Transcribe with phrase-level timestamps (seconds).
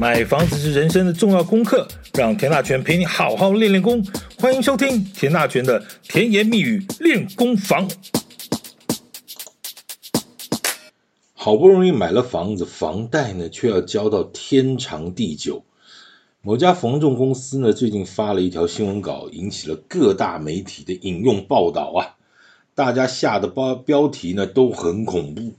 [0.00, 4.00] 买房子是人生的重要功课，让田大权陪你好好练练功。
[4.38, 7.88] 欢迎收听田大权的甜言蜜语练功房。
[11.34, 15.64] 好不容易买了房子，房贷呢却要交到天长地久。
[16.42, 22.14] 某家房仲公司呢最近发了一条新闻稿，引起了各大媒体的引用报道啊，
[22.76, 25.54] 大家下的标标题呢都很恐怖。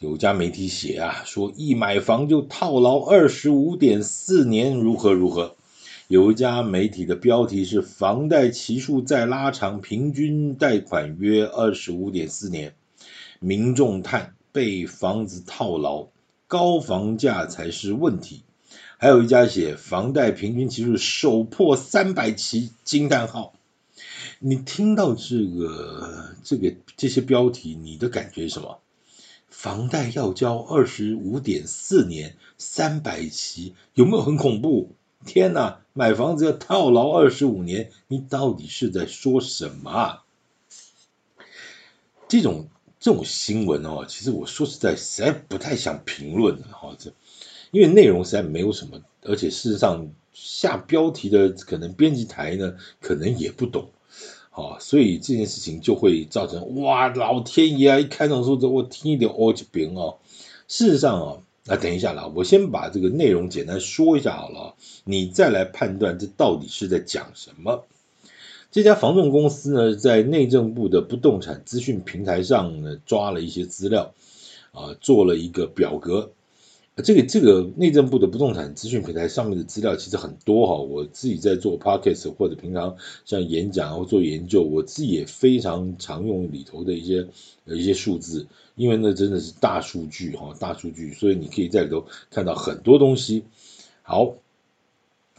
[0.00, 5.56] 有家媒体写啊，说一买房就套牢二十五点四年，如何如何。
[6.08, 12.74] 有一家媒体的标题是房贷期数再拉长，平均贷款约二十五点四年，
[13.40, 16.06] 民众叹被房子套牢，
[16.48, 18.42] 高房价才是问题。
[18.96, 23.52] 还有一家写房贷平均期数首破三百期，惊叹号。
[24.38, 28.78] 你听到这个这个这些标题，你的感觉是什么？
[29.50, 34.92] 房贷要交二十五点四年，三百期，有没有很恐怖？
[35.26, 40.24] 天哪，买房子要套牢二十五年，你到底是在说什么啊？
[42.26, 47.12] 这种这种新闻哦，其实我说实在，实在不太想评论哈，这
[47.70, 53.90] 因为内容实在没有什么，而且事实上下标题的可能编辑台呢，可能也不懂。
[54.52, 58.00] 好，所以这件事情就会造成哇，老天爷啊！
[58.00, 60.18] 一看这种数字，我听一点哦就别哦。
[60.66, 67.84] 事实上啊，那等一下啦，我先把这个内容简单说一下好了，你再来判断这到底是在讲什么。
[68.72, 74.14] 这家房仲公司呢，在内政部的不动产资讯平台上呢，抓了一些资料
[74.72, 76.32] 啊，做了一个表格。
[77.00, 87.26] 这个这个内政部的不动产资讯平台上面的资料其实很多哈，我自己在做 podcast 或者平常像演讲或做研究，我自己也非常常用里头的一些
[87.66, 93.44] 一些数字，因为那真的是大数据哈，大数据，所以你可以在里头看到很多东西。
[94.02, 94.34] 好。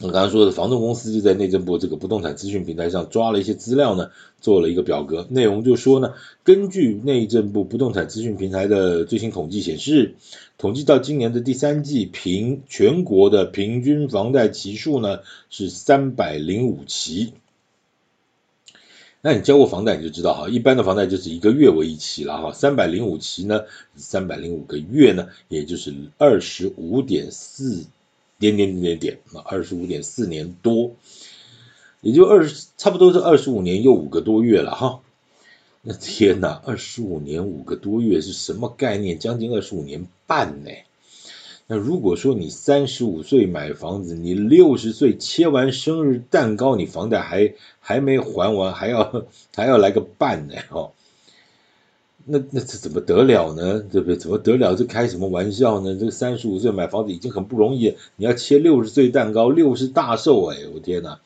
[0.02, 10.16] 我刚刚说的房仲公司就在内政部这个不动产资讯平台上抓了一些资料呢，做了一个表格，内容就说呢，根据内政部不动产资讯平台的最新统计显示，
[10.58, 15.20] 统计到今年的第三季平全国的平均房贷期数呢
[15.50, 17.34] 是三百零五期。
[19.20, 23.60] 那你交过房贷你就知道哈，一般的房贷就是一个月为一期了哈，三百零五期呢，
[23.94, 27.84] 三百零五个月呢，也就是二十五点四。
[28.42, 30.96] 点点点点点，那二十五点四年多，
[32.00, 35.00] 也就二十，差不多是二十五年又五个多月了哈。
[35.80, 39.20] 那天哪，二十五年五个多月是什么概念？
[39.20, 40.70] 将近二十五年半呢。
[41.68, 49.24] 那如果说你三十五岁买房子，你六十岁切完生日蛋糕，你房贷还还没还完，还要
[49.54, 50.90] 还要来个半呢哈。
[52.24, 53.80] 那那这怎么得了呢？
[53.80, 54.16] 对不对？
[54.16, 54.74] 怎么得了？
[54.74, 55.96] 这开什么玩笑呢？
[55.98, 60.58] 这个三十五岁买房子已经很不容易，你要切六十岁蛋糕，六十大寿哎！
[60.74, 61.20] 我天哪！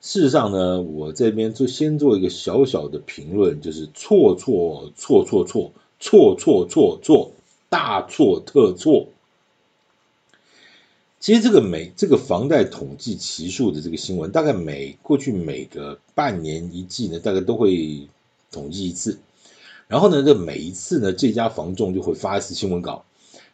[0.00, 7.32] 事实上呢，我这边就先做一个小小的评论，就是错错错错错错错错错
[7.68, 9.08] 大错特错。
[11.18, 18.06] 其实这个每这个房贷统计期数的这个新闻，大概每过去每个半年一季呢，大概都会
[18.52, 19.18] 统计一次。
[19.88, 23.04] 然后呢，这每一次呢，这家房仲就会发一次新闻稿，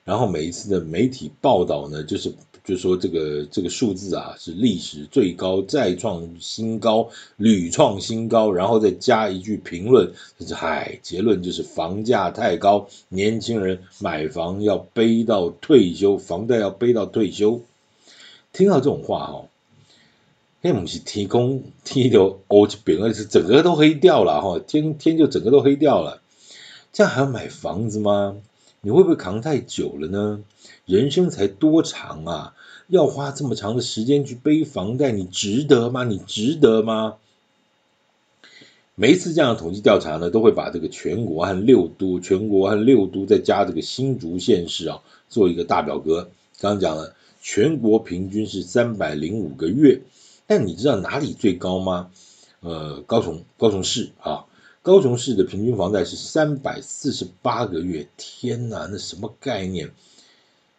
[0.05, 2.33] 然后每一次的媒体报道呢，就是
[2.65, 17.61] 就说这个这个数字啊是历史最高，再创新高，屡创新高，然后再加一句评论，就是嗨，结论就是房价太高，年轻人买房要背到退休，房贷要背到退休。
[18.55, 19.49] 听到这种话、哦，
[20.63, 26.22] 那不是天空天就黑一片，而是整个都黑掉了哈，天天就整个都黑掉了。
[26.93, 28.37] 这样还要买房子吗？
[28.83, 30.45] 你会不会扛太久了呢？
[30.85, 32.55] 人生才多长啊，
[32.89, 36.05] 要花这么长的时间去背房贷，你值得吗？
[36.05, 37.15] 你值得吗？
[38.95, 46.29] 每一次这样的统计调查呢，都会把这个全国和六都、全国和六都再加这个新竹县市啊，做一个大表格。
[46.61, 50.03] 刚刚讲了，全国平均是三百零五个月，
[50.47, 52.11] 但你知道哪里最高吗？
[52.61, 54.45] 呃，高雄，高雄市啊。
[54.83, 59.93] 高雄市的平均房贷是三百四十八个月，天哪，那什么概念？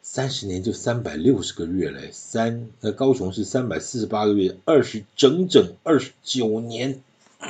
[0.01, 7.01] 三十年就三百六十个月嘞，三那高雄是三百四十八个月，二十整整二十九年。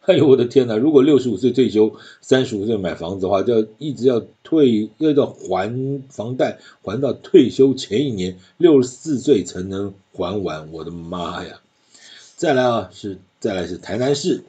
[0.00, 0.76] 哎呦我的天哪！
[0.76, 10.72] 如果六十五岁退休，三十五岁买房子的话，就要一直要退，要到还房贷还到退休前一年，六十四岁才能还完。
[10.72, 11.60] 我的妈呀！
[12.36, 14.42] 再来啊，是再来是台南市，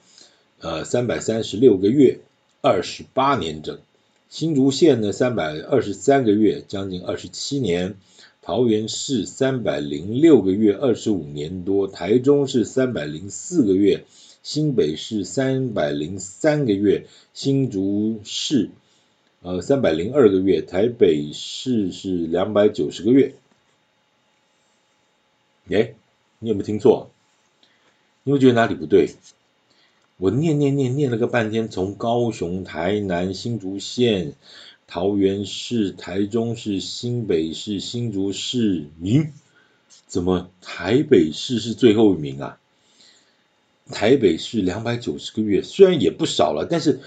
[0.59, 2.19] 呃，三百三十六个月，
[2.61, 3.79] 二十八年整，
[4.27, 7.95] 新竹县呢三百二十三个月，将近二十七年。
[8.41, 14.05] 桃园市三百零六个月，二十五年多；台中市三百零四个月，
[14.43, 18.69] 新北市三百零三个月，新竹市
[19.41, 23.33] 呃三百零二个月，台北市是两百九十个月。
[25.69, 25.95] 诶，
[26.37, 27.09] 你有没有听错？
[28.27, 29.15] 你会觉得哪里不对？
[30.17, 34.33] 我念念念念了个半天，从高雄、台南、新竹县。
[34.87, 39.29] 桃园市、台中市、新北市、新竹市，咦？
[40.05, 42.59] 怎么台北市是最后一名啊？
[43.91, 46.99] 台北市两百九十个月，虽然也不少了，但是，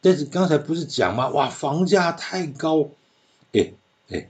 [0.00, 1.28] 但是刚才不是讲吗？
[1.28, 2.90] 哇，房价太高！
[3.52, 3.72] 哎
[4.10, 4.28] 哎，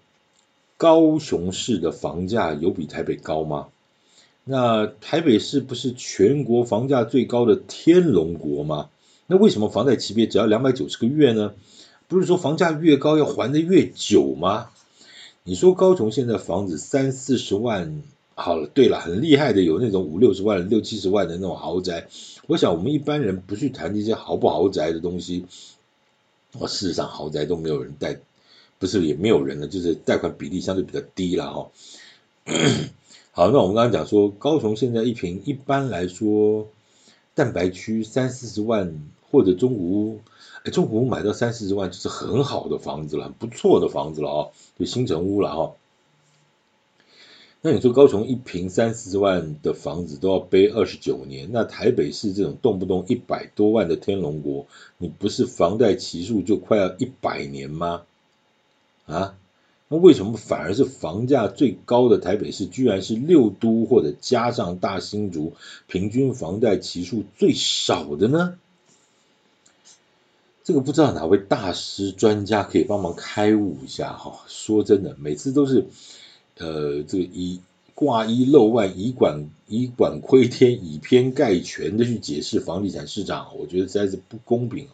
[0.77, 3.69] 高雄市的房价有比台北高吗？
[4.49, 8.91] 那台北市不是全国房价最高的天龙国吗？
[9.27, 11.53] 那为什么房贷级别只要两百九十个月呢？
[12.07, 14.71] 不是说房价越高要还得越久吗？
[15.43, 18.05] 你说高雄现在房子三四十万，
[18.37, 22.07] 好了，对了，很厉害的有那种五六十万、六七十万的那种豪宅。
[22.47, 25.45] 我想我们一般人不去谈这些豪不豪宅的东西，
[26.53, 28.21] 哦，事实上豪宅都没有人贷，
[28.79, 31.69] 不是也没有人了，就是贷款比例相对比较低了哈。
[33.37, 36.69] 好，那我们刚刚讲说高雄现在一平一般来说，
[37.35, 38.99] 蛋白区三四十万
[39.31, 40.21] 或者中古屋。
[40.73, 45.75] 中古屋买到三四十万就是很好的房子了，不错的房子了、哦，就新城屋了哈、哦。
[47.61, 54.67] 那你说高雄一平三四十万的房子都要背二十九年，那台北市这种动不动一百多万的天龙国，
[54.97, 58.05] 你不是房贷期数就快要一百年吗？
[59.05, 59.37] 啊，
[59.89, 65.53] 那为什么反而是房价最高的台北市，居然是六都或者加上大新竹，
[65.87, 68.59] 平均房贷期数最少的呢？
[70.65, 74.41] 这个不知道哪位大师专家可以帮忙开悟一下哈。
[74.49, 75.87] 说真的，每次都是
[76.59, 77.61] 呃这个以
[77.95, 84.89] 挂一漏万，以管以管窥天，以偏概全的去解释房地产市场，我觉得实在是不公平。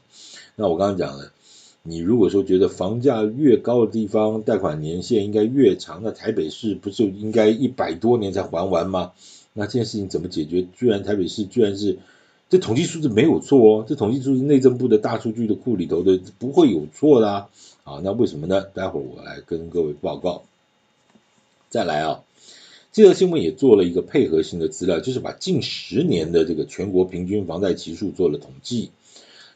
[0.55, 1.33] 那我刚刚讲了，
[1.82, 9.12] 你如果说觉得房价越高的地方，贷款年限应该越长，那台北市不就应该一百多年才还完吗？
[9.52, 10.67] 那这件事情怎么解决？
[10.76, 11.99] 居然台北市居然是。
[12.49, 17.49] 这统计数字没有错哦，这统计数字内政部的大数据的库里头的不会有错的啊。
[17.82, 18.61] 啊，那为什么呢？
[18.75, 20.43] 待会儿我来跟各位报告。
[21.70, 22.23] 再来啊，
[22.93, 28.90] 这则新闻也做了一个配合性的资料，就是把近十年的这个全国平均房贷期数做了统计。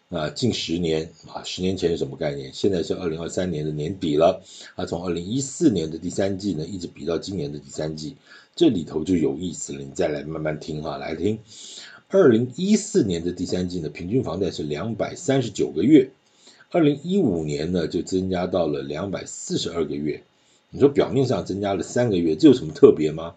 [0.08, 2.53] 啊，近十年啊，十年前是什么概念？
[2.53, 4.41] 现在是二零二三年的年底了，
[4.76, 8.14] 啊，从二零一四年的第三季呢，一直比到今年的第三季，
[8.55, 9.81] 这里头就有意思了。
[9.81, 11.41] 你再来慢慢听哈，来听。
[12.08, 16.11] 二零一四年的第三季呢，平均房贷是两百三十九个月，
[16.70, 20.23] 二零一五年呢就增加到了两百四十二个月。
[20.70, 23.35] 你说表面上增加了三个月，这有什么特别吗？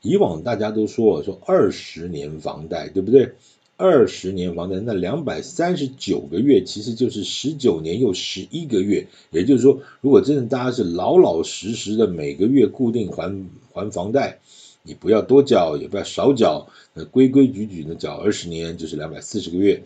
[0.00, 3.34] 以往大家都说说二十年房贷，对不对？
[3.78, 9.06] 二十年房贷，那两百三十九个月其实就是十九年又十一个月。
[9.30, 14.40] 也就是说，如果真的大家是老老实实的每个月固定还还房贷。
[14.84, 19.82] 你不要多缴，也不要少缴，那规规矩矩的缴二十年就是两百四十个月。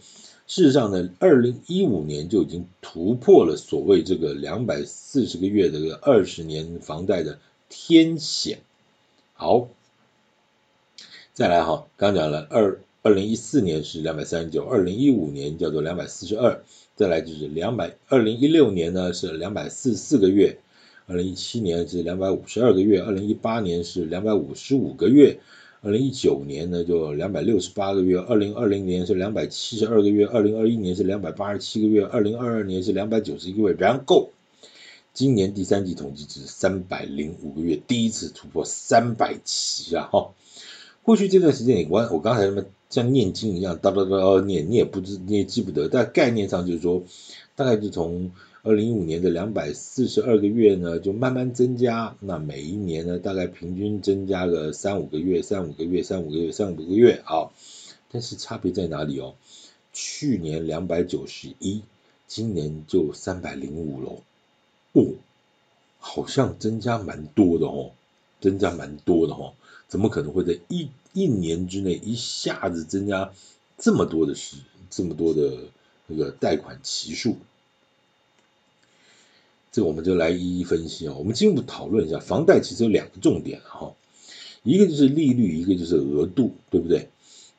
[0.46, 8.60] 事实上呢，二零一五年就已经突破了所谓这个两百四十个月的二十年房贷的天险。
[9.32, 9.68] 好，
[11.32, 16.62] 再来哈，刚讲了二二零一四年是两百三十九，二零一五年叫做两百四十二，
[16.94, 20.58] 再来就是两百二零一六年呢是两百四十四个月。
[21.08, 25.40] 二零一七年是两百五十二个月，二零一八年是两百五十五个月，
[25.80, 34.30] 二零一九年呢就两百六十八个月，二零二零年是两百七十二个月，二零二一年是两百八十七个月，二零二二年是两百九十一个月，然后
[35.12, 40.08] 今年第三季统计值三百零五个月，第一次突破三百期啊！
[40.12, 40.30] 哈，
[41.02, 47.02] 过去这段时间你我我刚才那么像念经一样哒哒哒念，你也不知你也记不得，但概念上就是说，
[47.56, 48.30] 大概就从。
[48.64, 52.14] 二零一五年的两百四十二个月呢，就慢慢增加。
[52.20, 57.20] 那每一年呢，大概平均增加个三五个月，三五个月，三五个月，三五个月。
[57.24, 57.50] 啊，
[58.12, 59.34] 但是差别在哪里哦？
[59.92, 61.82] 去年两百九十一，
[62.28, 64.22] 今年就三百零五喽。
[64.92, 65.14] 哦，
[65.98, 67.90] 好像增加蛮多的哦，
[68.40, 69.54] 增加蛮多的哦。
[69.88, 73.32] 怎么可能会在一一年之内一下子增加
[73.78, 74.56] 这么多的时，
[74.90, 75.58] 这么多的
[76.06, 77.36] 那个贷款期数？
[79.70, 83.94] 这我们就来一一分析啊，我们进一步讨论一下，房贷其实有两个重点哈，
[84.62, 87.08] 一个就是利率，一个就是额度，对不对？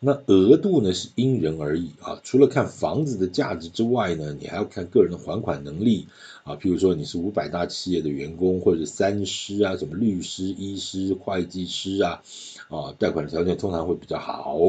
[0.05, 6.07] 那额度呢是因人而异啊，除了看房子的价值之外呢，你还要看个人的还款能力
[6.43, 6.55] 啊。
[6.55, 12.22] 譬如说你是五百大企业的员工，或者三师啊，什么律师、医师、会计师啊，
[12.67, 14.60] 啊，贷款的条件通常会比较好。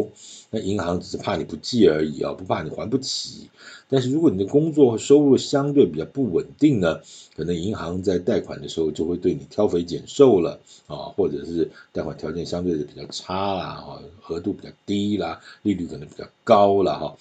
[0.50, 3.50] 那银行只是怕你不借而已啊，不怕你还不起。
[3.88, 7.00] 但是如果你的工作和收入相对比较不稳定呢，
[7.37, 13.99] 可能银行在贷款的时候就会对你挑肥拣瘦了啊，或者是贷款条件相对的比较差啦，啊，
[14.29, 17.16] 额度比较低了啦，利率可能比较高了哈。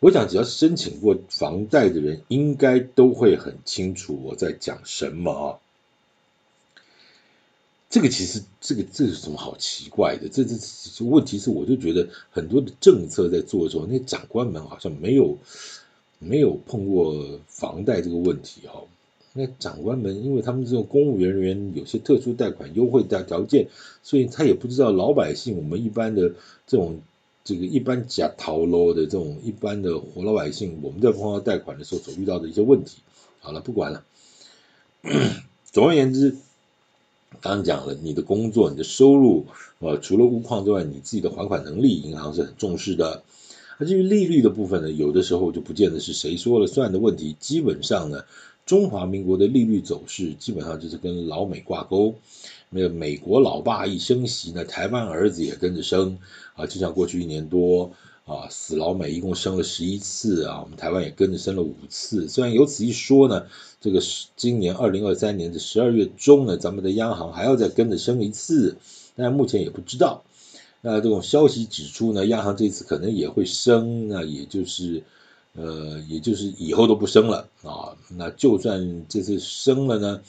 [0.00, 5.58] 我想只要申请过房贷的人，应该都会很清楚我在讲什么啊。
[7.90, 10.28] 这个其实，这个这是什么好奇怪的？
[10.28, 10.56] 这这
[11.04, 15.36] 问题是，我就觉得很多的政策在做的时候，那长官们好像没有
[16.20, 18.84] 没有碰过房贷这个问题哈。
[19.32, 23.66] 那长官们，因为他们这种公务员人员有些特殊贷款优惠的条件，
[24.02, 26.32] 所以他也不知道老百姓我们一般的
[26.68, 27.00] 这种
[27.44, 32.98] 这个一般假逃漏的这种一般的活老百姓，我们在碰到贷款的时候所遇到的一些问题。
[33.40, 34.04] 好了，不管了。
[35.72, 36.36] 总而言之。
[37.40, 39.46] 刚刚讲了，你的工作、你的收入，
[39.78, 43.22] 呃，除了屋况之外，你自己的还款能力，银行是很重视的。
[43.78, 47.36] 而至于利率的部分呢，有的时候就不见得是谁说了算的问题。
[47.38, 48.24] 基本上呢，
[48.70, 52.14] 中华民国的利率走势基本上就是跟老美挂钩。
[52.68, 56.18] 那个美国老爸一升息呢，台湾儿子也跟着升
[56.54, 57.90] 啊，就像过去一年多。
[58.26, 62.28] 啊，死老美一共升了十一次啊，我们台湾也跟着升了五次。
[62.28, 63.46] 虽然有此一说呢，
[63.80, 64.00] 这个
[64.36, 68.76] 今年二零二三年的十二月中呢，咱们的央行还要再跟着升一次，
[69.16, 70.22] 但目前也不知道。
[70.80, 75.02] 那这种消息指出呢，央行这次可能也会升，那也就是
[75.56, 77.79] 呃，也就是以后都不升了啊。
[78.16, 80.20] 那就算这次升了呢？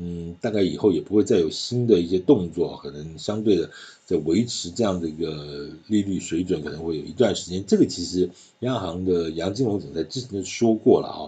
[0.00, 3.70] 嗯，大概以后也不会再有新的一些动作，可能相对的
[4.06, 7.64] 在维持这样的一个利率水准，可能会有一段时间。
[7.66, 8.30] 这个其实
[8.60, 11.18] 央行的杨金龙总裁之前说过了啊，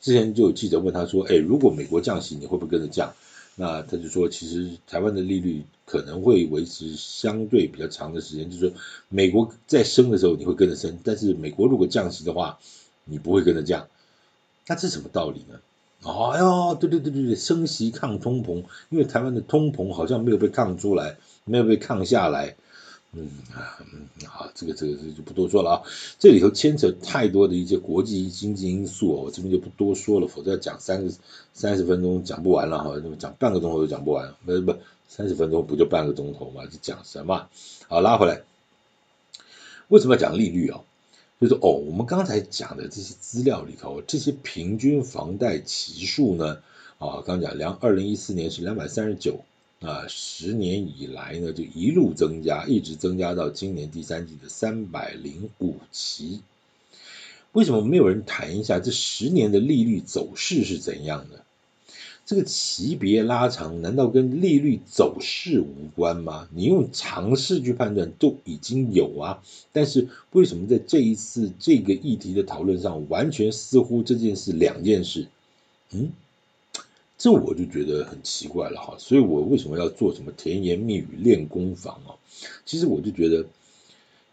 [0.00, 3.12] 之前就有记者问他说，哎，如果美国降息，你会不会跟着降？
[3.54, 8.78] 那他就说，其实台湾的利率可能会维持相对比较长的时间，就是说
[9.10, 12.58] 美国在升的时候你会跟着升，但是美国如果降息的话，
[13.04, 13.88] 你不会跟着降。
[14.66, 15.60] 那这是什么道理呢？
[16.04, 22.54] 哎呀，对对对对对，升息抗通膨，因为台湾的通膨好像没有被抗出来，没有被抗下来。
[23.12, 25.82] 嗯啊嗯，好，这个这个这个就不多说了啊。
[26.18, 31.12] 这里头牵扯太多的一些国际经济因素，我这边就不多说了，否则要讲三个
[31.54, 34.76] 三十分钟讲不完了哈，那么讲半个钟头都讲不完，不不，
[35.08, 36.62] 三十分钟不就半个钟头嘛？
[36.70, 37.48] 这讲什么？
[37.88, 38.42] 好，拉回来，
[39.88, 40.80] 为什么要讲利率啊？
[41.38, 46.62] 就是哦，我们刚才讲的这些资料里头，这些平均房贷期数呢，
[46.98, 49.44] 啊，刚讲两二零一四年是两百三十九
[49.80, 56.42] 啊，十年以来呢就一路增加，一直增加到今年第三季的三百零五期。
[57.52, 61.45] 为什么没有人谈一下这十年的利率走势是怎样的？
[62.26, 66.48] 这个级别拉长，难道跟利率走势无关吗？
[66.52, 69.42] 你用尝试去判断都已经有啊，
[69.72, 75.28] 但是为什么在这一次这个议题的讨论上，完全似乎这件事两件事？
[75.92, 76.10] 嗯，
[77.16, 78.96] 这我就觉得很奇怪了哈。
[78.98, 82.18] 所以我为什么要做什么甜言蜜语练功房啊？
[82.64, 83.46] 其实我就觉得。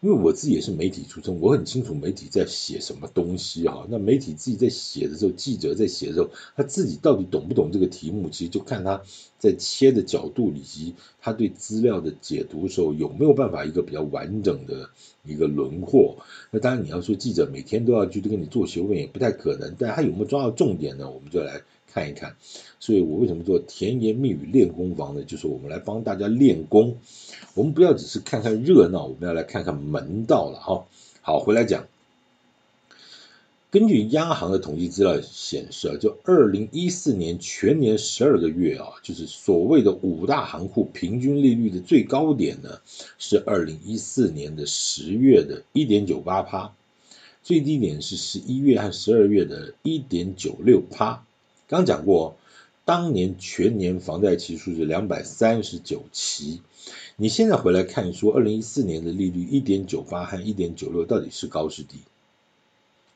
[0.04, 3.86] 因为我自己也是媒体出身，我很清楚媒体在写什么东西哈。
[3.88, 9.00] 那媒体自己在写的时候，记者在写的时候，他自己到底懂不懂这个题目，其实就看他
[9.38, 14.90] 在切的角度以及他对资料的解读的时候，有没有办法一个比较完整的
[15.24, 16.18] 一个轮廓。
[16.50, 21.10] 那当然你要说记者每天都要去跟你做询问也不太可能，但他有没有抓到重点呢？
[21.10, 21.62] 我们就来
[21.94, 22.34] 看一看。
[22.80, 25.22] 所以我为什么做甜言蜜语练功房呢？
[25.22, 26.98] 就是我们来帮大家练功。
[27.54, 30.84] 我们不要只是看看热闹，我们要来看看门道了哈。
[31.22, 31.86] 好，回来讲。
[33.70, 42.80] 根据央行的统计资料显示啊，就二零一四年全年十二个月啊，就是所谓的五大行库平均利率的最高点呢，
[43.18, 46.72] 是二零一四年的十月的一点九八趴，
[47.42, 51.24] 最低点是十一月和十二月的一点九六趴。
[51.74, 52.36] 刚讲过。
[52.86, 56.60] 当年全年房贷期数是两百三十九期，
[57.16, 61.96] 你现在回来看说，二零一四年的利率一点九八和一点九六到底是高是低？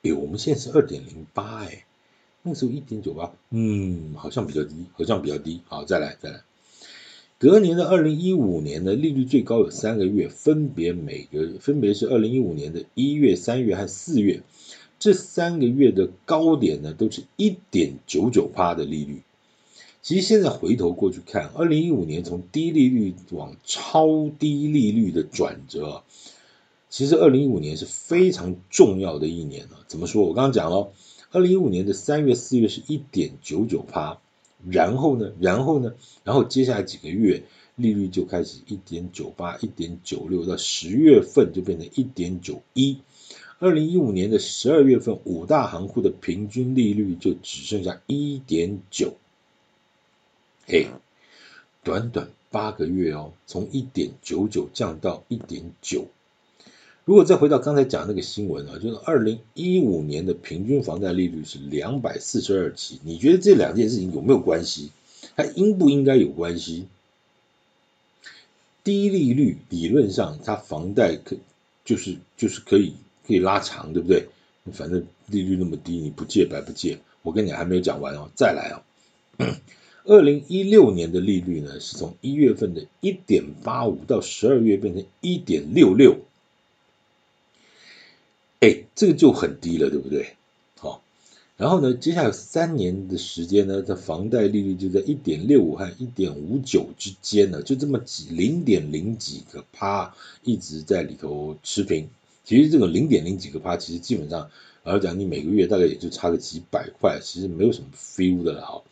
[0.04, 1.84] 哎，我们现在是二点零八，哎，
[2.42, 5.60] 那个时候一点九八，嗯，好像比较低，好像比较低。
[5.66, 6.40] 好，再来再来，
[7.38, 14.40] 隔年的二零一五年的利率最高有三个月，分别每个分别是二零一五年的一月、三月和四月，
[14.98, 19.22] 这三个月的高点呢，都是一点九九趴的利率。
[20.02, 26.02] 其实现在回头过去看，二零一五年从低利率往超低利率的转折，
[26.88, 29.84] 其实二零一五年是非常重要的一年了。
[29.86, 30.22] 怎么说？
[30.22, 30.92] 我刚刚讲了，
[31.30, 34.18] 二零一五年的三月、四月是一点九九趴，
[34.68, 37.42] 然后呢，然后呢，然后接下来几个月
[37.76, 42.98] 利率就开始一点九八、一点九六，到十月份就变成一点九一。
[43.60, 49.14] 二零一五年的十二月份，五大行库的平均利率就只剩下一点九。
[50.64, 50.86] 嘿，
[51.82, 56.06] 短短八个月哦，从一点九九降到一点九。
[57.04, 64.92] 如果再回到刚才讲那个新闻啊，就是二零一五年的平均房贷利率是两百四十二期，你觉得这两件事情有没有关系？
[65.34, 66.86] 它应不应该有关系？
[68.84, 71.36] 低利率理论上，它房贷可
[71.84, 72.94] 就是就是可以。
[73.28, 74.26] 可以拉长，对不对？
[74.72, 76.98] 反正利率那么低，你不借白不借。
[77.22, 78.82] 我跟你还没有讲完哦，再来哦。
[80.04, 86.16] 二零一六年的利率呢，是从一月份的一点八五到十二月变成一点六六，
[88.60, 90.34] 哎，这个就很低了，对不对？
[90.78, 91.02] 好，
[91.58, 102.08] 然后呢，接下来三年的时间呢，它房贷利率就在一点六五和一点五九之间呢，就这么几零点零几个趴，一直在里头持平。
[102.48, 104.50] 其实这个零点零几个趴，其实基本上，
[104.82, 108.82] 而讲你每个月大概也就差个几百块，其实没有什么 feel 的了哈。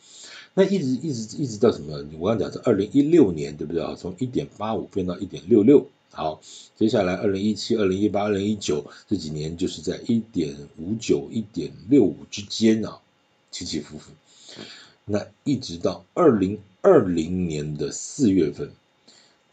[0.53, 2.05] 那一直一直一直到什么？
[2.19, 3.97] 我刚讲是二零一六年，对不对啊？
[3.99, 6.43] 从一点八五变到一点六六，好，
[6.77, 12.99] 接下来二零一七、二零一八、二零一九这几年就是在一点五九、一点六五之间啊，
[13.51, 14.13] 起起伏伏。
[15.07, 18.71] 那一直到二零二零年的四月份。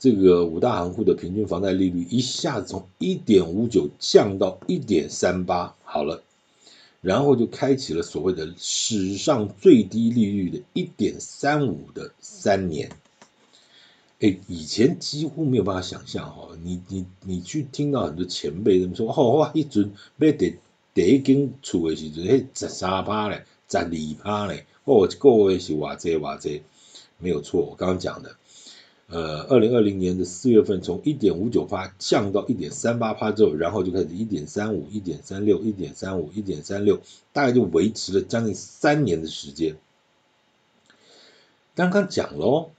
[0.03, 6.23] 这个五大行库的平均房贷利率一下子从一点五九降到一点三八，好了，
[6.99, 12.91] 然后就开启了所谓的史上最低利率的一点三五的三年。
[14.19, 20.57] 哎，以前几乎没有办法想象哈，你你你去听到很多前辈他们说，哦哇，一准没得
[20.93, 23.89] 得一间厝的时阵，嘿十三趴嘞，十二
[24.21, 26.61] 趴嘞，哦，一个月是哇这哇这，
[27.19, 28.35] 没有错，我刚刚讲的。
[29.07, 39.75] 呃，二零二零年的四月份，从一点五九趴降到一点三八趴之后，然后就开始一点三五、一点三六、一点三五、一点三六，大概就维持了将近三年的时间。
[41.75, 42.69] 刚刚讲了哦，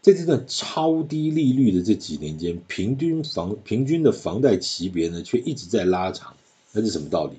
[0.00, 6.36] 在这段超低利率的这几年间，平均房平均的房贷期别呢，却一直在拉长，
[6.72, 7.36] 那是什么道理？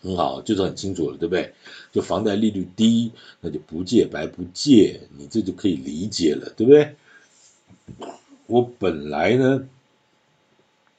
[0.00, 1.52] 很好，就是很清楚了，对不对？
[1.92, 6.94] 就房贷利率低，那就不借白不借，你这就可以理解了，对不对？
[8.46, 9.66] 我本来呢，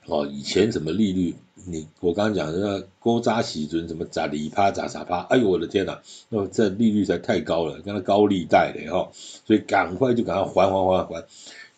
[0.05, 1.35] 哦，以前什么利率，
[1.65, 9.09] 你我刚刚讲的那高扎喜尊什么咋里趴咋啥趴，哎呦我的天呐，那这利率才太高了，跟他高利贷的哈，
[9.45, 11.25] 所以赶快就赶快还还还还，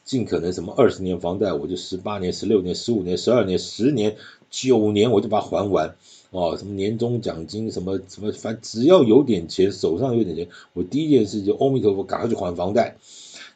[0.03, 4.17] 尽可能什么二十年房贷，我就十八年、十六年、十五年、十二年、十年、
[4.49, 5.95] 九年，我就把它还完。
[6.32, 12.96] 哦，什么年终奖金，什么什么，反正只要有点钱，手上有点钱，我第一件事就阿弥陀佛，赶快去还房贷。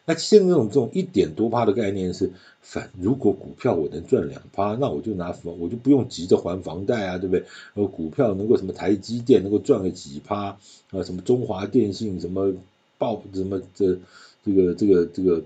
[0.06, 7.46] 那现在这种这种一点多趴的概念是，反如果股票我能赚两趴，那我就拿房，我就不用急着还房贷啊，对不对？
[7.74, 10.58] 然后股票能够什么台积电能够赚个几趴
[10.92, 12.54] 啊，什么中华电信什么
[12.98, 13.98] 报什么这
[14.46, 15.42] 这个这个这个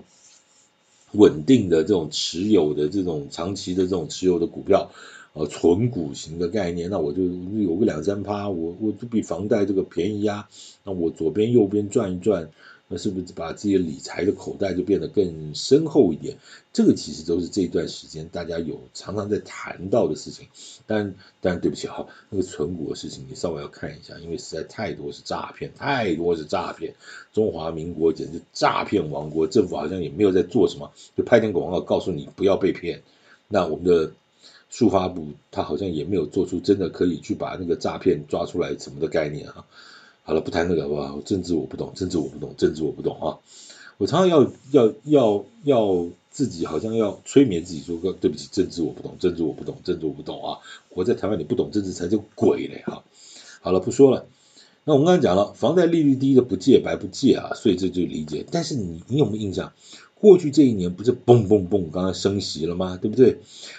[1.11, 4.89] 稳定的这种持有的这种长期的这种持有的股票。
[5.33, 10.49] 呃，存股型的概念，那我就有个两三趴，我我就比房贷这个便宜啊。
[10.83, 12.49] 那我左边右边转一转，
[12.87, 16.37] 那是不是把自己的理财的口袋就变得更深厚一点？
[16.73, 20.47] 这个其实都是这段时间大家有常常在谈到的事情。
[20.87, 26.95] 但但对不起哈，那个存股的事情你稍微要看一下，因为实在太多是诈骗，太多是诈骗。
[27.33, 33.03] 中华民国简直诈骗王国，政府好像也没有在做什么，就拍点广告告诉你不要被骗。
[33.47, 34.11] 那我们的。
[34.69, 39.65] 数发部他好像也没有做出真的可以去把那个诈骗抓出来什么的概念啊。
[40.23, 41.21] 好了，不谈那个好不好？
[41.21, 43.39] 政治我不懂，政治我不懂，政治我不懂啊。
[43.97, 50.59] 我常常要要要要自己好像要催眠自己说个对不起，政治我不懂，政治我不懂，政治我不懂啊。
[50.89, 53.03] 活在台湾你不懂政治才叫鬼嘞哈。
[53.61, 54.27] 好了，不说了。
[54.85, 58.45] 那我们刚才讲了，房贷利率低的不借白不借啊，所以这就理解。
[58.51, 59.73] 但是你你有没有印象？
[60.19, 62.97] 过去这一年不是嘣嘣嘣刚刚升息了吗？
[63.01, 63.37] 对不对？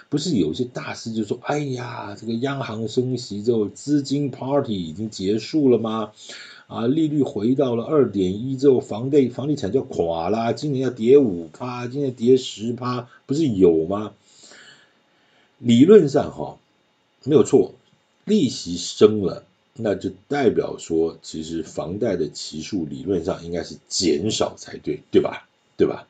[0.09, 6.13] 不是有些大师就说：“哎呀，这个央行升息之后，资金 party 已经结束了吗？
[6.67, 14.13] 啊，利率回到了二点一之后，房地房地产就垮了，今年要跌五趴，今年跌十趴，不是有吗？
[15.59, 16.59] 理论上哈，
[17.25, 17.75] 没有错，
[18.25, 25.49] 利息升了，那就代表说，其实房贷的期数理论上应该是减少才对，对吧？
[25.77, 26.07] 对吧？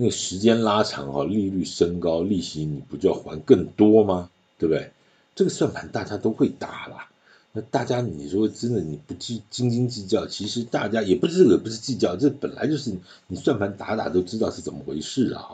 [0.00, 4.30] 那个时间拉长哈，利率升高，利息你不就要还更多吗？
[4.56, 4.92] 对不对？
[5.34, 7.08] 这个算盘大家都会打啦。
[7.50, 12.94] 那大家你说真的你不计斤斤计较，其实大家也不是这个不是计较，这本来就是
[13.26, 15.48] 你算盘打打都知道是怎么回事啊。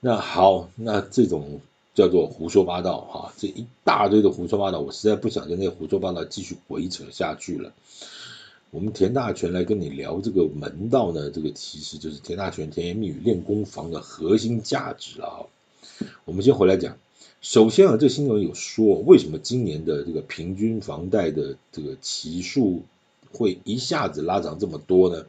[0.00, 1.60] 那好，那这种
[1.94, 7.72] 叫做胡说八道哈，这一大堆的胡说八道，我实在不想跟那胡说八道继续鬼扯下去了。
[8.72, 15.40] 我们田大全来跟你聊这个门道呢，这个其实就是田大全甜言蜜语练功房的核心价值啊。
[16.24, 16.96] 我们先回来讲，
[17.42, 22.84] 首先啊，这个新闻有说，为什么今年的这个平均房贷的这个期数
[23.30, 25.26] 会一下子拉长这么多呢？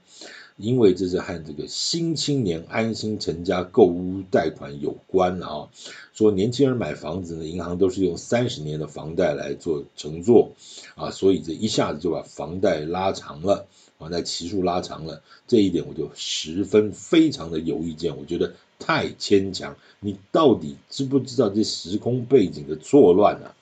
[0.57, 5.69] 因为这是和这个新青年安心成家购屋贷款有关啊，
[6.13, 10.51] 说年轻人买房子呢，银行都是用三十年的房贷来做承做
[10.95, 23.55] 啊，所以这一下子就把房贷拉长了，房贷期数拉长了，这一点我就十分非常的有意见，我觉得太牵强，你到底知不知道这时空背景的错乱啊？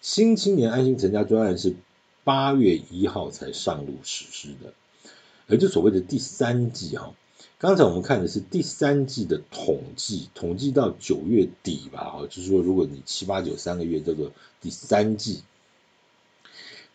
[0.00, 1.74] 新青年安心成家专案是
[2.24, 4.72] 八月一号才上路实施的。
[5.46, 7.14] 而就所谓的第三季哈，
[7.58, 15.42] 刚才我们看的是第三季的统计，统计到九月底吧，哈，就是说如果你七八九三个月叫做第三季，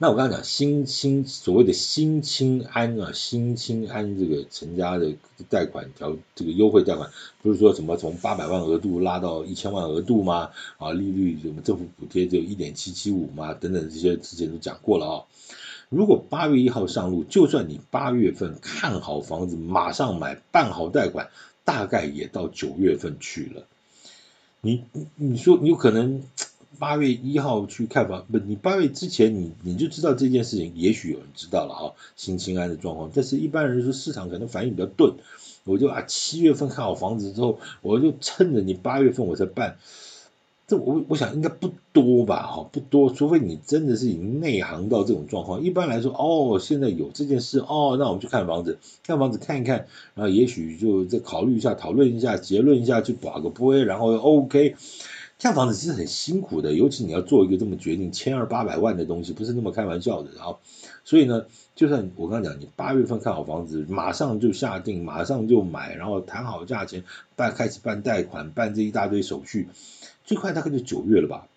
[0.01, 5.13] 那我刚才讲新青所谓的新青安啊，新青安这个成家的
[5.49, 10.51] 贷款条这个优惠贷款，不是说什么从八百万额度拉到一千万额度吗？
[10.77, 13.53] 啊，利率什么政府补贴只有一点七七五吗？
[13.53, 15.25] 等等这些之前都讲过了啊。
[15.89, 21.29] 如果八月一号上路，就算你八月份看好房子，马上买，办好贷款，
[21.65, 23.63] 大概也到九月份去了。
[24.61, 24.83] 你
[25.15, 26.21] 你说你有可能
[26.77, 31.83] 八月一号去看房，不，你八月之前你你就知道这件事情，也许有人知道了啊，
[32.15, 33.09] 新青安的状况。
[33.13, 35.15] 但是一般人说市场可能反应比较钝，
[35.63, 39.77] 我就啊七月份看好房子之后，我就趁着你八月份我才办。
[40.69, 45.63] 这我我想应该不多吧，哈，不多，除非你真的是已经内行到这种状况。
[45.63, 54.75] 一般来说，哦，现在有这件事，哦，那我们去看房子，看房子看一看，然后也许就再考虑一下，讨论一下，结论一下，就打个波，然后 OK。
[55.41, 60.59] 看房子其实很辛苦的，尤其你要做一个这么决定，千二八百万的东西，不是那么开玩笑的，然后，
[61.05, 67.05] 所以呢，就算我刚刚讲，你八月份看好房子，马上就下定，马上就买，然后谈好价钱，
[67.37, 69.69] 办开始办贷款，办这一大堆手续。
[70.29, 71.47] 最快大概就九月了吧，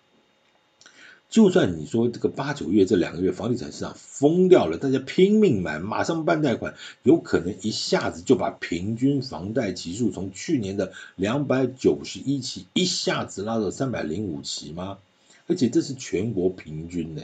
[1.29, 14.97] 就算你说这个八九月这两个月房地产市场疯掉了，大家拼命买，马上办贷款，有可能一下子就把平均房贷期数从去年的两百九十一期一下子拉到三百零五期吗？
[15.45, 17.21] 而且这是全国平均呢，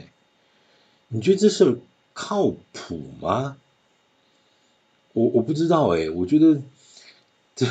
[1.08, 1.80] 你觉得这事
[2.12, 3.56] 靠谱吗？
[5.14, 6.62] 我我不知道哎，我觉得
[7.56, 7.66] 这。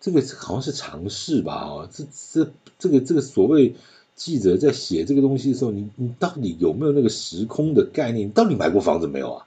[0.00, 1.64] 这个好像是常识吧？
[1.64, 3.74] 哦，这这这个这个所谓
[4.14, 8.28] 记者在写这个东西的时候，你你到底有没有那个时空的概念？
[8.28, 9.46] 你到底买过房子没有啊？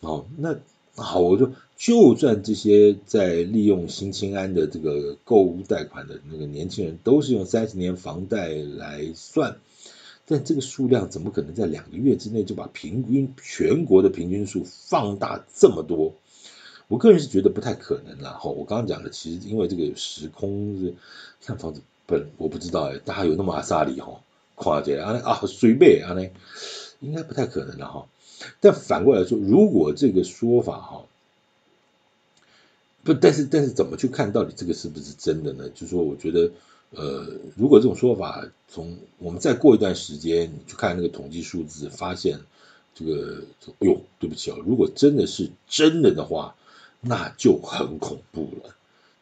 [0.00, 0.56] 哦，那
[0.94, 9.58] 好，我就就算这些在利用新青安的这个购物贷款的那个年轻人，都是用三十年房贷来算，
[10.26, 16.14] 但这个数量怎么可能在两个月之内就把平均全国的平均数放大这么多？
[16.88, 20.94] 我个人是觉得不太可能啦，哈，我刚刚讲的其实因为这个时空是
[21.44, 24.22] 看房子本，我不知道哎，大家有那么阿萨里哈，
[24.54, 26.26] 跨界啊啊随便啊呢，
[27.00, 28.06] 应该不太可能的哈。
[28.60, 31.04] 但反过来说，如果这个说法哈，
[33.04, 35.68] 不，但是但是怎么去看到底这个是不是真的呢？
[35.68, 36.50] 就说，我觉得
[36.92, 42.40] 呃，如果这种说法从我们再过一段时间，去看那个统计数字，发现
[42.94, 43.42] 这个，
[43.80, 46.54] 哎呦，对不起啊，如果真的是真的的话。
[47.00, 48.74] 那就很恐怖了，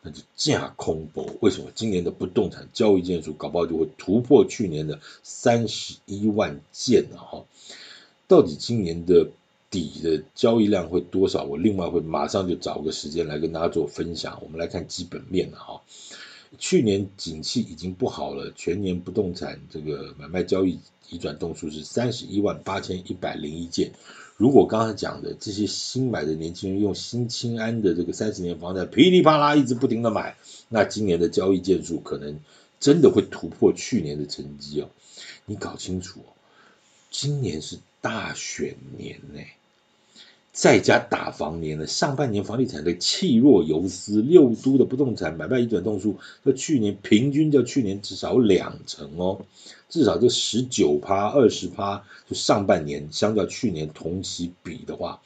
[0.03, 1.35] 那就架空博。
[1.41, 7.45] 为什么今年的不动产交易件数搞不好就会突破去年的三十一万件了哈？
[8.27, 9.29] 到底今年的
[9.71, 11.45] 底的交易量会多少？
[11.45, 14.41] 我另外会马上就找个时间来跟大家做分享。
[14.43, 15.83] 我们来看基本面了哈。
[16.59, 20.79] 去年景气已经不好了，全年不动产这个买卖交易
[21.11, 23.93] 移转栋数是三十一万八千一百零一件。
[24.37, 30.37] 如果刚才讲的这些新买的年轻人用新清安的这个三十年房贷噼里啪啦一直不停的买，
[30.69, 32.41] 那今年的交易件数可能
[32.79, 34.91] 真的会突破去年的成绩哦。
[35.47, 36.37] 你搞清楚哦，
[37.11, 39.41] 今年是大选年呢，
[40.57, 49.43] 再加打房年的，上半年房地产的气若游丝，六都的不动产买卖移转栋数和去年平均较去年至少两成哦。
[49.91, 55.21] 至少这十九趴二十趴，就上半年相较去年同期比的话，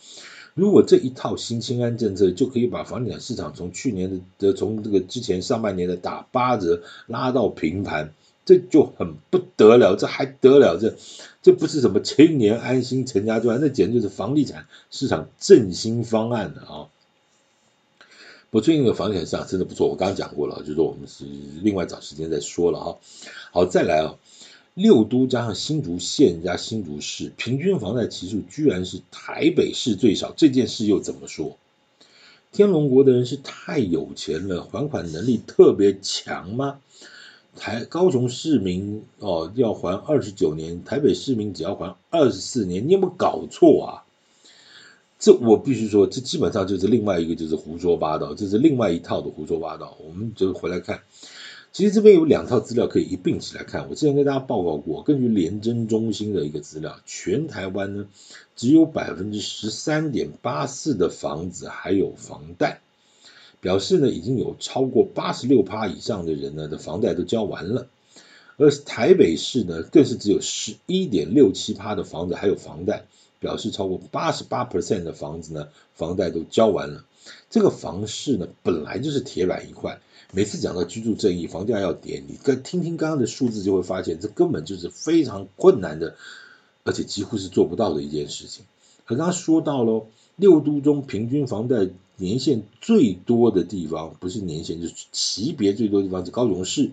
[0.54, 8.12] 如果这一套新青安政策就可以把房地产市场从去年的的从这个之前上半年的打八折拉到平盘，
[8.44, 10.78] 这就很不得了，这还得了？
[10.80, 10.96] 这
[11.42, 16.88] 这不是什么青年安心成家赚，那简直就是房地产市场振兴方案了啊！
[18.50, 21.24] 我最近的房地产市场真的不错，我刚刚讲过了，就是我们是
[21.62, 22.98] 另外找时间再说了哈。
[23.52, 24.16] 好，再来啊。
[24.74, 31.58] 六都加上新竹县加新竹市，平均房贷期数居然是台北市最少，这件事又怎么说？
[32.52, 36.78] 天龙国的人是太有钱了，还款能力特别强吗？
[37.56, 44.04] 台高雄市民哦要还二十九年，台北市民只要还二十四年，你有没有搞错啊？
[45.18, 49.96] 这我必须说，这基本上就是另外一个就是胡说八道，这是另外一套的胡说八道。
[50.02, 51.00] 我们就回来看。
[51.72, 53.88] 其实这边有两套资料可以一并起来看。
[53.90, 58.06] 我之前跟大家报告过，根据廉政中心的一个资料，全台湾呢
[58.56, 62.80] 只有百分之十三点八四的房子还有房贷，
[63.60, 67.86] 表示呢已经有超过八十六趴以上的人呢的房贷都交完了。
[68.56, 73.04] 而台北市呢更是只有十一点六七趴的房子还有房贷，
[73.38, 77.04] 表示超过八十八 percent 的房子呢房贷都交完了。
[77.50, 80.00] 这个房市呢本来就是铁板一块。
[80.32, 86.14] 每次讲到居住正义，房价要跌，你跟听听刚刚的数字，就会发现这根本就是非常困难的，
[86.84, 88.64] 而且几乎是做不到的一件事情。
[89.04, 90.06] 可刚刚说到喽，
[90.40, 96.90] 六都中平均房贷年限最多的地方，不是年限，就是级别最多的地方是高雄市，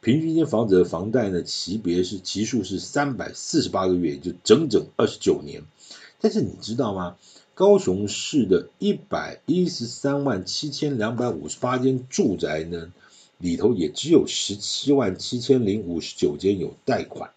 [0.00, 5.62] 平均一间房子的房贷呢，级别是期数是三百四十八个月，就整整二十九年。
[6.20, 7.16] 但是你知道吗？
[7.54, 12.92] 高雄市的一百一十三万七千两百五十八间住宅呢，
[13.38, 17.30] 里头也只有十七万七千零五十九间有贷款，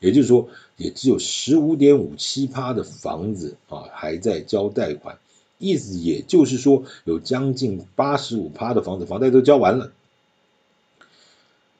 [0.00, 5.18] 也就是说，也只有十五点五七趴的房子啊还在交贷款，
[5.58, 9.92] 意思也就是说，有将近八十五趴的房子房贷都交完了。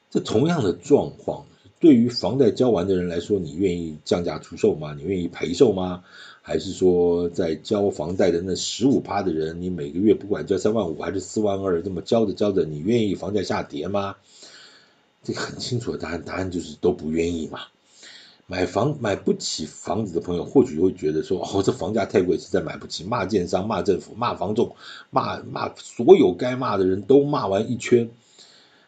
[0.09, 1.45] 这同样的状况，
[1.79, 4.95] 对于房贷交完的人来说，你愿意降价出售吗？
[4.97, 6.03] 你愿意赔售吗？
[6.41, 14.15] 还是说，在交房贷的那十五趴的人，你每个月不管交三万五还是四万二，这么交着交着，你愿意房价下跌吗？
[15.23, 17.59] 这个很清楚的答案，答案就是都不愿意嘛。
[18.49, 24.73] 买房买不起房子的朋友，或许会觉得说，哦，这房价太贵，实在买不起，骂建商、骂政府、骂房仲、
[25.09, 28.09] 骂骂所有该骂的人都骂完一圈。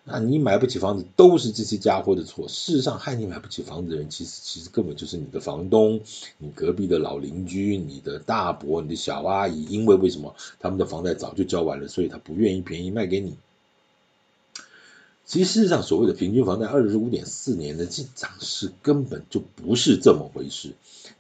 [0.06, 2.48] 那你买不起房子，都是这些家伙的错。
[2.48, 6.00] 事实上，害你买不起房子的人，其实其实根本就是你的房东、
[6.38, 9.66] 你隔壁的老邻居、你的大伯、你的小阿姨。
[9.66, 13.36] 因为为什么他们的房贷早就交完了，所以他不愿意便宜卖给你。
[15.30, 20.72] 其实事实上，所谓的平均房贷二十五点四年的这涨势根本就不是这么回事。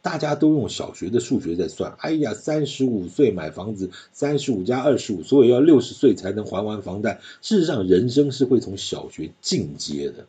[0.01, 7.21] 大家都用小学的数学在算，哎呀，三十五岁买房子，三十五加二十五，所以要六十岁才能还完房贷。
[7.43, 10.25] 事实上，人生是会从小学进阶的。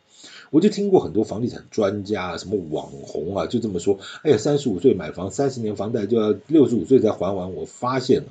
[0.51, 7.55] 我就听过很多房地产专家啊，什么网红啊，就这么说，哎呀，三十五岁买房，三十年房贷就要六十五岁才还完。
[7.55, 8.27] 我发现了，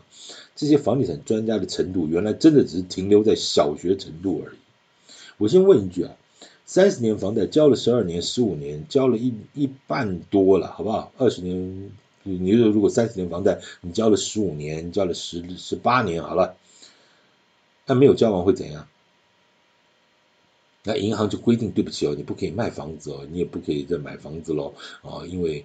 [0.54, 4.60] 这些房地产专家的程度，原来真的只是停留在小学程度而已。
[5.40, 6.14] 我先问一句啊，
[6.66, 11.11] 三十年房贷交了十二年、十五年，交了一一半多了，好不好？
[11.16, 11.90] 二十年，
[12.24, 16.57] 你说如果三十年房贷你交了十五年，交了十十八年，好了，
[17.87, 18.87] 那没有交完会怎样？
[20.83, 25.64] 那银行就规定，对不起哦，你不可以卖房子哦，你也不可以再买房子喽，啊，因为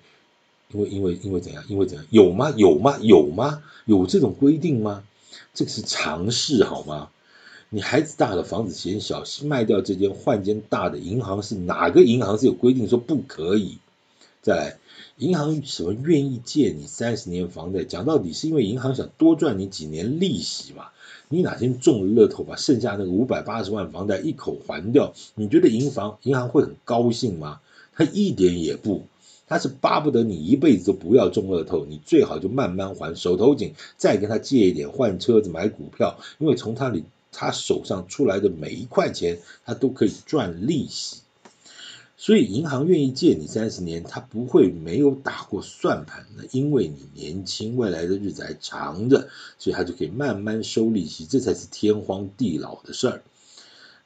[0.72, 1.62] 因为因为因为怎样？
[1.68, 2.08] 因为怎样？
[2.12, 2.54] 有吗？
[2.56, 2.98] 有吗？
[3.02, 3.62] 有吗？
[3.84, 5.04] 有这种规定吗？
[5.54, 7.10] 这个是常识好吗？
[7.72, 11.00] 你孩子大了，房子嫌小，卖掉这间换间大的。
[11.00, 13.80] 银行是哪个银行是有规定说不可以？
[14.42, 14.78] 再来，
[15.18, 17.84] 银行什么愿意借你三十年房贷？
[17.84, 20.90] 讲到底是因为银行想多赚你几年利息嘛？
[21.28, 27.60] 你哪天中了乐透，把剩下那个五百八十万房贷一口还掉，你觉得银行银行会很高兴吗？
[27.96, 29.06] 他一点也不，
[29.48, 37.04] 他是巴不得你一辈子都不要中乐透，你最好就慢慢还，手头紧，再跟他借一点换车子买股票，因为从他里。
[37.36, 41.18] 他手上出来的每一块钱，他都可以赚利息，
[42.18, 49.28] 所以银行愿意借你三十年，他不会没有打过算盘的，因为你年轻，未来的日子还长着，
[49.60, 53.22] 所以他就可以慢慢收利息，这才是天荒地老的事儿。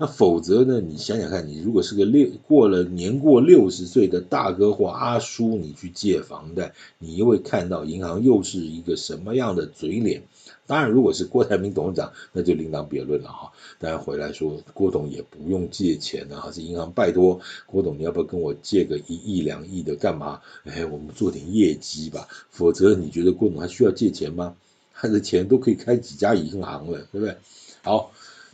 [0.01, 0.79] 那否则呢？
[0.79, 10.23] 你想想看，你如果是个六过了年过六十岁的大哥或阿叔，你去借房贷，你又会看到银行又是一个什么样的嘴脸？
[10.69, 13.51] 当然，如果是郭台铭董事长，那就另当别论了哈。
[13.79, 20.41] 当然回来说，郭董也不用借钱啊，是银行拜托郭董，你要不要跟我借个一亿两亿的干嘛？
[20.65, 22.27] 哎，我们做点业绩吧。
[22.51, 24.55] 否则，你觉得郭董还需要借钱吗？
[24.93, 27.35] 他的钱都可以开几家银行了，对不对？
[27.81, 28.11] 好，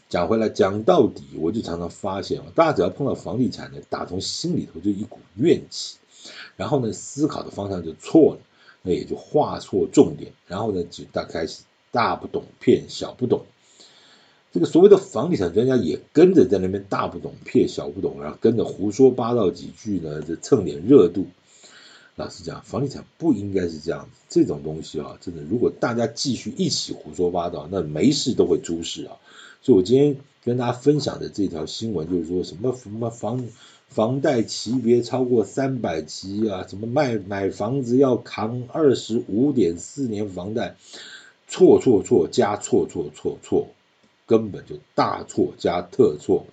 [0.08, 5.98] 讲回来，讲到底，我就常常发现啊，大家只要碰到房地产呢，打从心里头就一股怨气，
[6.56, 8.40] 然后呢，思考的方向就错了，
[8.84, 11.64] 那也就画错重点，然后呢，就大开始
[11.96, 13.46] 大不懂骗小不懂。
[14.52, 21.28] 这个所谓的房地产专家也跟着在那边大不懂骗小不懂，然后跟着胡说八道几句呢，就蹭点热度。
[22.18, 29.18] 老实讲，房地产不应该是这样子，这种东西啊，真的，如果大家继续一起胡说八道，那没事都会出事啊。
[29.62, 33.46] 所以我今天跟大家分享的这条新闻，就是说什么什么房
[33.90, 40.78] 房贷级别超过三百级啊，什么卖买房子要扛二十五点四年房贷，
[41.56, 43.70] 错错错加错错错错。
[44.28, 46.48] 根本就大错加特错，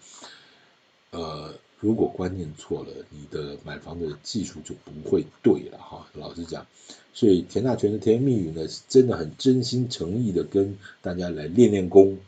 [1.11, 6.07] 呃，如果观念错了，你的买房的技术就不会对了哈。
[6.13, 6.67] 老实讲，
[7.15, 12.19] 所以田大权的甜言蜜语呢，是真的很真心诚意的跟大家来练练功。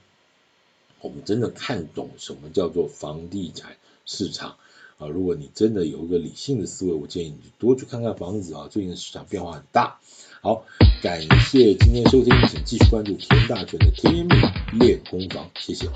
[1.03, 4.57] 我们真的看懂什么叫做房地产市场
[4.97, 5.09] 啊！
[5.09, 10.01] 如果你真的有一个理性的思维，我建议你多去看看房子啊，最近的市场变化很大。
[10.45, 10.63] 好，
[11.03, 15.89] 感谢今天收听，请继续关注田大权的甜言蜜语练功房，谢谢。